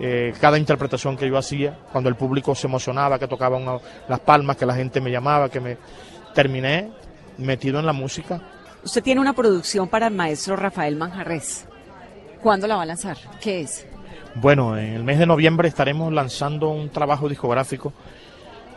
[0.00, 4.56] eh, cada interpretación que yo hacía, cuando el público se emocionaba, que tocaba las palmas,
[4.56, 5.76] que la gente me llamaba, que me
[6.34, 6.90] terminé
[7.38, 8.40] metido en la música.
[8.82, 11.66] Usted tiene una producción para el maestro Rafael Manjarres.
[12.44, 13.16] ¿Cuándo la va a lanzar?
[13.40, 13.86] ¿Qué es?
[14.34, 17.94] Bueno, en el mes de noviembre estaremos lanzando un trabajo discográfico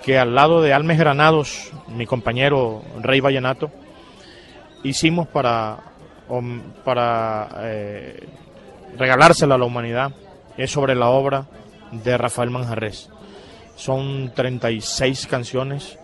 [0.02, 3.70] que al lado de Almes Granados, mi compañero Rey Vallenato,
[4.84, 5.80] hicimos para,
[6.86, 8.30] para eh,
[8.98, 10.14] regalársela a la humanidad.
[10.56, 11.48] Es sobre la obra
[11.92, 13.10] de Rafael Manjarres.
[13.76, 16.00] Son 36 canciones,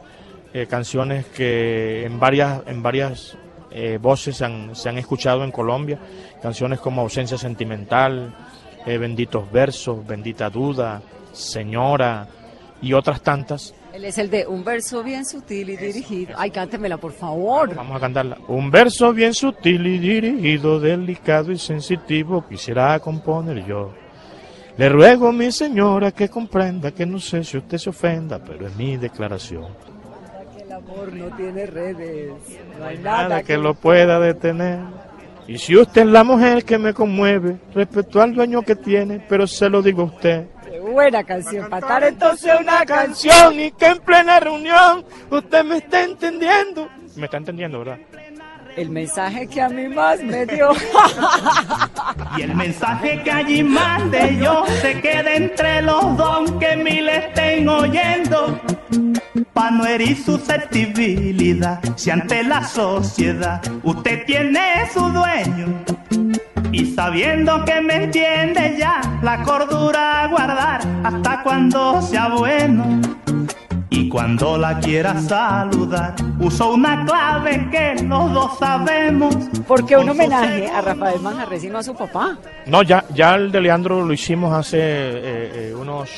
[0.53, 3.37] eh, canciones que en varias, en varias
[3.75, 5.97] eh, voces han, se han, escuchado en Colombia,
[6.43, 8.35] canciones como Ausencia Sentimental,
[8.85, 11.01] Benditos Versos, Bendita Duda,
[11.31, 12.27] Señora
[12.81, 16.33] y otras tantas él es el de un verso bien sutil y dirigido.
[16.35, 17.75] Ay, cántemela, por favor.
[17.75, 18.39] Vamos a cantarla.
[18.47, 23.93] Un verso bien sutil y dirigido, delicado y sensitivo, quisiera componer yo.
[24.77, 28.75] Le ruego, mi señora, que comprenda que no sé si usted se ofenda, pero es
[28.75, 29.67] mi declaración.
[30.57, 32.31] Que el amor no tiene redes,
[32.79, 34.79] no hay nada que lo pueda detener.
[35.47, 39.45] Y si usted es la mujer que me conmueve, respecto al dueño que tiene, pero
[39.45, 40.47] se lo digo a usted,
[40.93, 41.69] buena canción.
[41.69, 46.87] Para estar entonces una canción y que en plena reunión usted me está entendiendo.
[47.15, 47.97] Me está entendiendo, ¿verdad?
[48.75, 50.69] El mensaje que a mí más me dio.
[52.37, 57.69] y el mensaje que allí mande yo se quede entre los dos que mil estén
[57.69, 58.59] oyendo.
[59.53, 65.83] Pa' no herir susceptibilidad, si ante la sociedad usted tiene su dueño
[66.71, 72.99] y sabiendo que me entiende ya, la cordura a guardar hasta cuando sea bueno.
[74.13, 79.35] Cuando la quiera saludar, uso una clave que los dos sabemos.
[79.67, 82.37] Porque un homenaje a Rafael Manjarres y no a su papá.
[82.67, 86.11] No, ya, ya el de Leandro lo hicimos hace eh, eh, unos,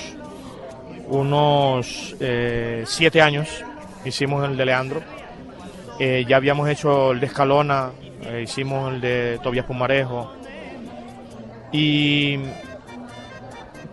[1.07, 3.63] unos eh, siete años.
[4.03, 5.01] Hicimos el de Leandro.
[5.97, 7.91] ya habíamos hecho el de Escalona,
[8.43, 10.33] hicimos el de Tobias Pumarejo,
[11.71, 12.39] y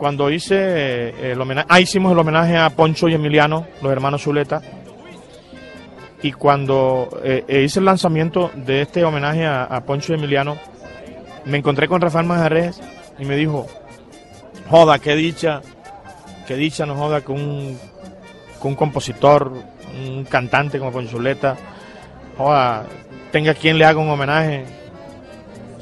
[0.02, 4.24] cuando hice eh, el homenaje, ah, hicimos el homenaje a Poncho y Emiliano, los hermanos
[4.24, 4.60] Zuleta.
[6.24, 10.58] Y cuando eh, hice el lanzamiento de este homenaje a, Poncho y Emiliano,
[11.44, 12.80] me encontré con Rafael Majarres
[13.16, 13.68] y me dijo,
[14.68, 15.62] joda, qué dicha,
[16.48, 17.78] qué dicha no joda que un,
[18.60, 19.52] un compositor,
[20.04, 21.56] un cantante como Poncho Zuleta,
[22.36, 22.86] joda,
[23.30, 24.64] tenga quien le haga un homenaje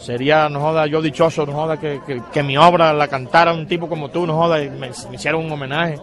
[0.01, 4.09] Sería, no joda, yo dichoso, no joda, que, mi obra la cantara un tipo como
[4.09, 5.99] tú, no joda, y me, hiciera un homenaje.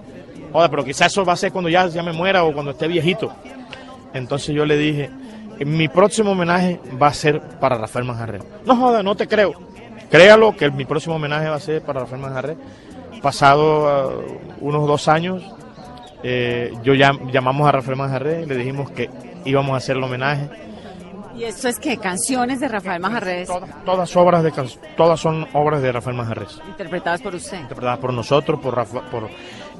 [0.53, 2.87] Joda, pero quizás eso va a ser cuando ya, ya me muera o cuando esté
[2.87, 3.31] viejito.
[4.13, 5.09] Entonces yo le dije,
[5.65, 8.39] mi próximo homenaje va a ser para Rafael Manjarre.
[8.65, 9.53] No joda, no te creo.
[10.11, 12.57] Créalo que mi próximo homenaje va a ser para Rafael Manjarre.
[13.21, 15.43] Pasado uh, unos dos años,
[16.21, 19.09] eh, yo ya, llamamos a Rafael Manjarre y le dijimos que
[19.43, 20.49] íbamos a hacer el homenaje
[21.37, 23.47] ¿Y esto es que canciones de Rafael Majarres?
[23.85, 24.51] Todas, obras de
[24.95, 26.59] todas son obras de Rafael Majarres.
[26.67, 27.59] Interpretadas por usted.
[27.59, 29.29] Interpretadas por nosotros, por por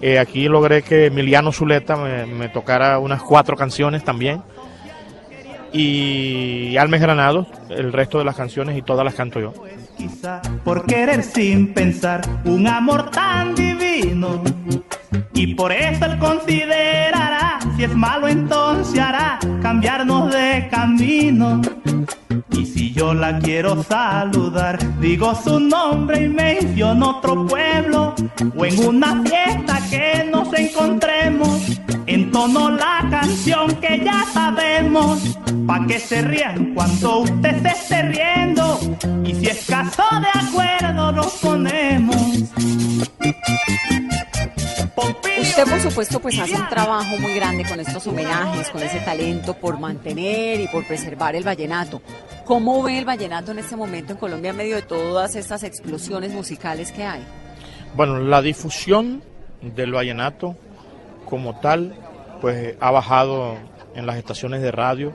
[0.01, 4.43] eh, aquí logré que Emiliano Zuleta me, tocara unas cuatro canciones también.
[5.73, 9.53] Y Almes Granados, el resto de las canciones y todas las canto yo.
[9.97, 14.43] Quizá por querer sin pensar un amor tan divino.
[15.33, 21.61] Y por eso él considerará, si es malo entonces hará cambiarnos de camino.
[22.51, 26.29] Y si yo la quiero saludar, digo su nombre y
[26.87, 28.15] menciono otro pueblo.
[28.55, 35.37] O en una fiesta que nos encontremos, entono la canción que ya sabemos.
[35.65, 38.79] Pa' que se rían cuando usted se esté riendo.
[39.25, 42.15] Y si es caso de acuerdo, nos ponemos.
[45.39, 49.55] Usted, por supuesto, pues hace un trabajo muy grande con estos homenajes, con ese talento
[49.55, 52.01] por mantener y por preservar el vallenato.
[52.47, 56.31] ¿Cómo ve el vallenato en este momento en Colombia en medio de todas estas explosiones
[56.31, 57.21] musicales que hay?
[57.93, 59.21] Bueno, la difusión
[59.61, 60.55] del vallenato
[61.25, 61.93] como tal,
[62.39, 63.55] pues ha bajado
[63.95, 65.11] en las estaciones de radio,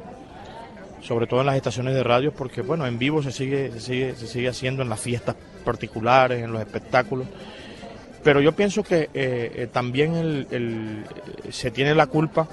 [1.01, 4.15] sobre todo en las estaciones de radio, porque bueno, en vivo se sigue, se sigue,
[4.15, 7.27] se sigue haciendo en las fiestas particulares, en los espectáculos
[8.23, 11.05] pero yo pienso que eh, también el,
[11.51, 12.47] se tiene la culpa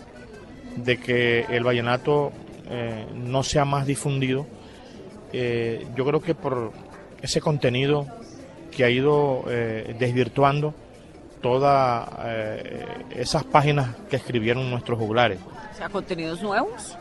[0.75, 2.31] de que el vallenato
[3.15, 4.45] no sea más difundido.
[5.31, 6.71] Yo creo que por
[7.21, 8.07] ese contenido
[8.71, 9.43] que ha ido
[9.99, 10.73] desvirtuando
[11.41, 12.07] todas
[13.11, 15.39] esas páginas que escribieron nuestros juglares.
[15.71, 16.97] O sea, contenidos nuevos.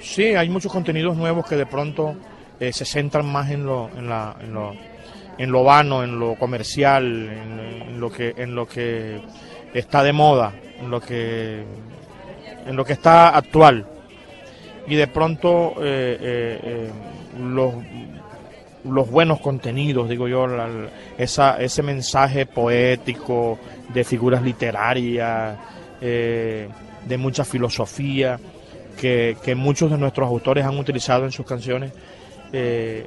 [0.00, 2.16] Sí, hay muchos contenidos nuevos que de pronto
[2.58, 4.72] eh, se centran más en lo, en, la, en, lo,
[5.38, 9.20] en lo vano, en lo comercial, en, lo que, en lo que
[9.74, 11.64] está de moda, en lo que,
[12.66, 13.86] en lo que está actual.
[14.86, 16.18] Y de pronto eh,
[16.62, 16.90] eh,
[17.40, 17.74] los,
[18.84, 20.46] los buenos contenidos, digo yo,
[21.18, 23.58] esa, ese mensaje poético
[23.92, 25.56] de figuras literarias,
[26.00, 28.38] de mucha filosofía,
[28.96, 31.92] que, muchos de nuestros autores han utilizado en sus canciones,
[32.52, 33.06] eh,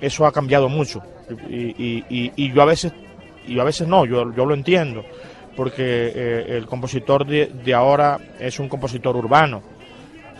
[0.00, 1.02] eso ha cambiado mucho.
[1.48, 2.92] Y, yo a veces,
[3.46, 5.04] y a veces no, yo, yo lo entiendo,
[5.56, 9.62] porque eh, el compositor de, ahora es un compositor urbano.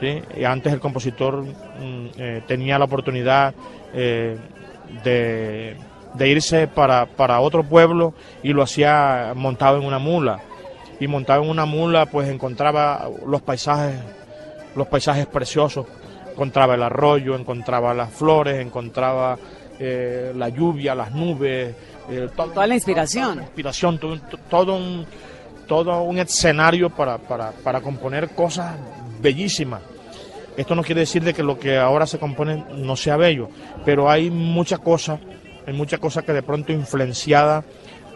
[0.01, 0.23] ¿Sí?
[0.37, 3.55] Y antes el compositor mm, eh, tenía la oportunidad
[3.93, 4.39] de,
[6.15, 10.41] de, irse para, para otro pueblo y lo hacía montado en una mula.
[11.01, 13.95] Y montado en una mula pues encontraba los paisajes
[14.75, 15.87] los paisajes preciosos,
[16.31, 19.37] encontraba el arroyo, encontraba las flores, encontraba
[19.79, 21.75] eh, la lluvia, las nubes,
[22.09, 23.41] eh, toda la inspiración.
[23.41, 24.01] inspiración,
[24.49, 25.07] todo, un,
[25.67, 28.77] todo un escenario para, para, para componer cosas
[29.21, 29.83] bellísimas.
[30.57, 33.49] Esto no quiere decir de que lo que ahora se compone no sea bello,
[33.85, 35.21] pero hay muchas cosas,
[35.67, 37.65] hay muchas cosas que de pronto influenciada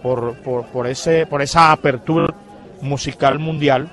[0.03, 2.35] por, por, por, ese, por esa apertura
[2.83, 3.89] musical mundial,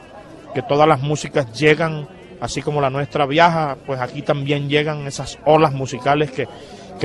[0.54, 2.08] que todas las músicas llegan
[2.42, 6.48] así como la nuestra viaja, pues aquí también llegan esas olas musicales que,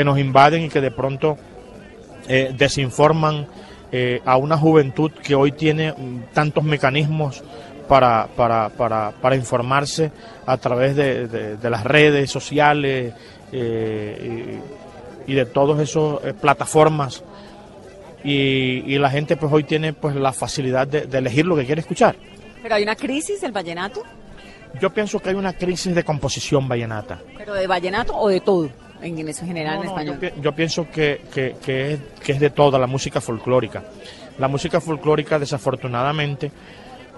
[0.04, 1.38] nos invaden y que de pronto
[2.28, 3.46] eh, desinforman
[3.92, 7.42] eh, a una juventud que hoy tiene mm, tantos mecanismos
[7.88, 10.10] para, para, para, para informarse
[10.44, 13.14] a través de, las redes sociales
[13.52, 14.60] eh,
[15.26, 17.22] y, de todas esas plataformas.
[18.24, 21.80] Y, la gente pues hoy tiene pues la facilidad de, de elegir lo que quiere
[21.80, 22.16] escuchar.
[22.62, 24.02] Pero hay una crisis del vallenato.
[24.80, 27.20] Yo pienso que hay una crisis de composición vallenata.
[27.36, 28.68] ¿Pero de vallenato o de todo?
[29.00, 30.32] En eso general en español.
[30.40, 33.84] Yo, pienso que, es, que es de toda la música folclórica.
[34.38, 36.50] La música folclórica, desafortunadamente,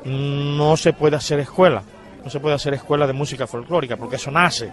[0.09, 1.83] no se puede hacer escuela.
[2.25, 4.73] No se puede hacer escuela de música folclórica porque eso nace.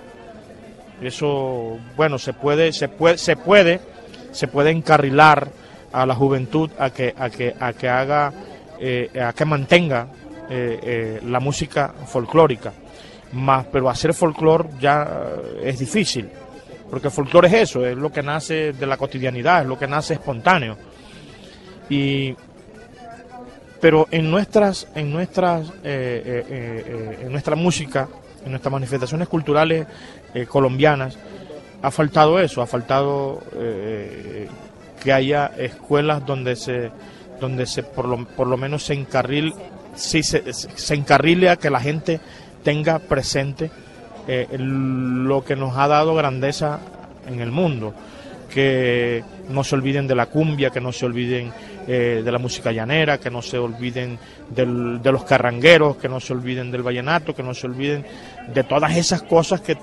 [1.02, 3.80] Eso, bueno, se puede, se puede, se puede,
[4.32, 5.50] se puede encarrilar
[5.92, 8.34] a la juventud a que, a que, a que haga,
[8.80, 10.08] eh, a que mantenga
[10.50, 12.74] eh, eh, la música folclórica.
[13.34, 16.30] Más, pero hacer folclore ya es difícil,
[16.90, 19.88] porque el folclore es eso, es lo que nace de la cotidianidad, es lo que
[19.88, 20.78] nace espontáneo.
[21.90, 22.36] Y,
[23.86, 28.10] pero en nuestras, en nuestras, eh, en nuestra música,
[28.44, 29.86] en nuestras manifestaciones culturales
[30.48, 31.20] colombianas,
[31.84, 33.44] ha faltado eso, ha faltado
[35.04, 36.90] que haya escuelas donde se,
[37.40, 39.54] donde se por lo, por lo menos se encarril
[39.94, 42.20] si se, se encarrile a que la gente
[42.64, 43.70] tenga presente
[44.28, 46.80] eh, lo que nos ha dado grandeza
[47.28, 47.94] en el mundo,
[48.52, 51.52] que no se olviden de la cumbia, que no se olviden
[51.88, 54.18] eh, de la música llanera, que no se olviden
[54.50, 58.06] del, de los carrangueros, que no se olviden del vallenato, que no se olviden
[58.54, 59.78] de todas esas cosas que,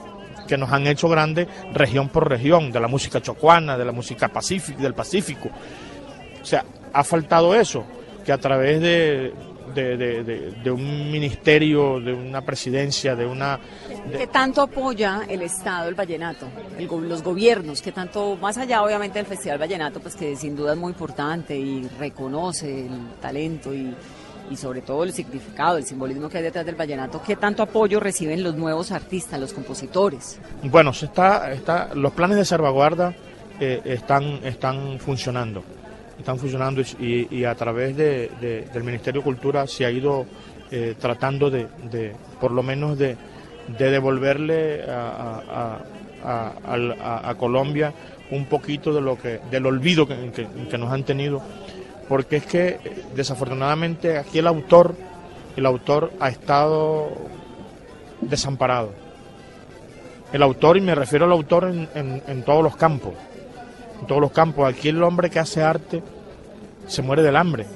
[0.47, 4.29] que nos han hecho grandes región por región, de la música chocuana, de la música
[4.29, 5.49] pacífica, del Pacífico.
[6.41, 7.85] O sea, ha faltado eso,
[8.25, 9.33] que a través de,
[9.75, 13.59] de, un ministerio, de una presidencia, de una...
[14.17, 16.47] ¿Qué tanto apoya el Estado el vallenato?
[16.79, 20.79] los gobiernos, que tanto, más allá obviamente del Festival Vallenato, pues que sin duda es
[20.79, 23.95] muy importante y reconoce el talento y,
[24.51, 28.01] y sobre todo el significado, el simbolismo que hay detrás del vallenato, ¿qué tanto apoyo
[28.01, 30.39] reciben los nuevos artistas, los compositores?
[30.65, 33.15] Bueno, se está, está, los planes de salvaguarda
[33.61, 35.63] eh, están, están funcionando
[36.23, 38.31] están funcionando y, a través de,
[38.73, 40.25] del Ministerio de Cultura se ha ido
[40.71, 41.67] eh, tratando de,
[42.41, 43.17] por lo menos de,
[43.79, 45.79] devolverle a,
[47.37, 47.93] Colombia
[48.31, 51.43] un poquito de lo que del olvido que, nos han tenido.
[52.09, 52.79] Porque es que
[53.15, 54.95] desafortunadamente aquí el autor
[55.57, 57.11] el autor ha estado
[58.21, 58.93] desamparado.
[60.33, 63.13] El autor y me refiero al autor en, en todos los campos
[64.03, 64.69] en todos los campos.
[64.69, 66.03] Aquí el hombre que hace arte
[66.87, 67.67] se muere del hambre.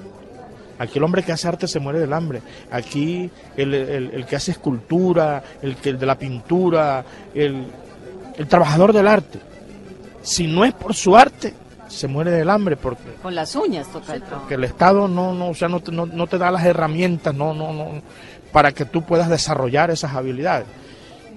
[0.79, 2.43] Aquí el hombre que hace arte se muere del hambre.
[2.71, 7.03] Aquí el, que hace escultura, el, que, de la pintura,
[7.35, 7.67] el,
[8.49, 9.39] trabajador del arte.
[10.23, 11.55] Si no es por su arte,
[11.89, 14.49] se muere del hambre porque Con las uñas toca el trabajo.
[14.49, 17.33] que el Estado no, no, o sea, no, te- no, no te da las herramientas
[17.33, 18.03] no, no, no,
[18.53, 20.67] para que tú puedas desarrollar esas habilidades.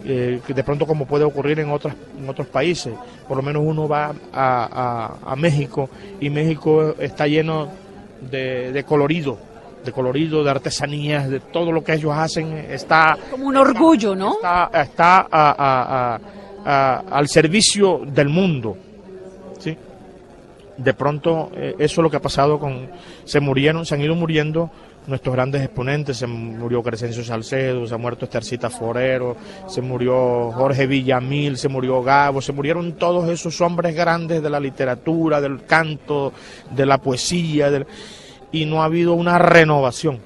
[0.06, 2.94] Eh, de pronto como puede ocurrir en, otras, en otros países.
[3.28, 5.90] Por lo menos uno va a, a- a México
[6.22, 7.68] y México está lleno
[8.32, 9.38] de, de colorido,
[9.84, 14.34] de colorido, de artesanías, de todo lo que ellos hacen está Como un orgullo, ¿no?
[14.36, 16.20] está, está a- a- a-
[16.66, 18.78] a- al servicio del mundo.
[19.60, 19.76] ¿sí?
[20.78, 22.88] De pronto, eh, eso es lo que ha pasado con.
[23.26, 24.70] Se murieron, se han ido muriendo
[25.08, 26.18] nuestros grandes exponentes.
[26.18, 29.36] Se murió Crescencio Salcedo, se ha muerto Estercita Forero,
[29.68, 34.60] se murió Jorge Villamil, se murió Gabo, se murieron todos esos hombres grandes de la
[34.60, 36.34] literatura, del canto,
[36.72, 37.86] de la poesía,
[38.52, 40.20] y no ha habido una renovación.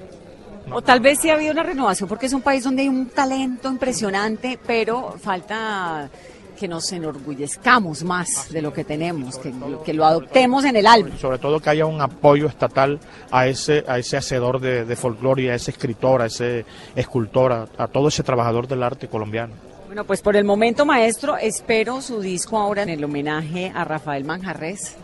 [0.70, 3.06] O tal vez sí ha habido una renovación porque es un país donde hay un
[3.10, 6.08] talento impresionante, pero falta
[6.54, 10.86] que nos enorgullezcamos más de lo que tenemos, que, lo- que lo adoptemos en el
[10.86, 11.16] alma.
[11.18, 12.98] sobre todo que haya un apoyo estatal
[13.30, 17.66] a ese a ese hacedor de, de folclore, a ese escritor, a ese escultor, a,
[17.78, 19.52] a todo ese trabajador del arte colombiano.
[19.86, 24.24] Bueno, pues por el momento, maestro, espero su disco ahora en el homenaje a Rafael
[24.24, 24.96] Manjarres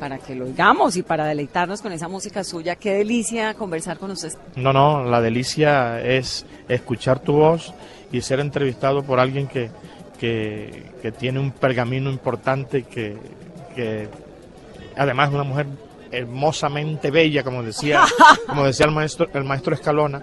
[0.00, 2.74] para que lo oigamos y para deleitarnos con esa música suya.
[2.74, 4.32] Qué delicia conversar con usted.
[4.56, 7.72] No, no, la delicia es escuchar tu voz
[8.10, 9.70] y ser entrevistado por alguien que,
[10.22, 13.16] que, que tiene un pergamino importante, que,
[13.74, 14.06] que
[14.96, 15.66] además es una mujer
[16.12, 18.02] hermosamente bella, como decía,
[18.46, 20.22] como decía el maestro, el maestro Escalona.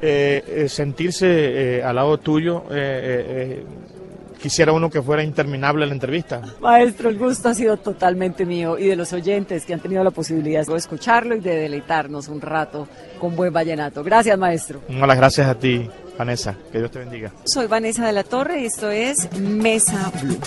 [0.00, 3.64] Eh, eh, sentirse eh, al lado tuyo, eh, eh, eh,
[4.40, 6.40] quisiera uno que fuera interminable la entrevista.
[6.60, 10.10] Maestro, el gusto ha sido totalmente mío y de los oyentes que han tenido la
[10.10, 12.88] posibilidad de escucharlo y de deleitarnos un rato
[13.20, 14.02] con buen vallenato.
[14.02, 14.80] Gracias, maestro.
[14.88, 15.88] No, las gracias a ti,
[16.18, 16.56] Vanessa.
[16.70, 17.32] Que Dios te bendiga.
[17.44, 20.38] Soy Vanessa de la Torre y esto es Mesa Blue.